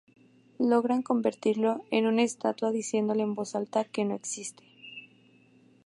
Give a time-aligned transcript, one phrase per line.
[0.57, 4.63] Logran convertirlo en una estatua diciendo en voz alta que "no existe".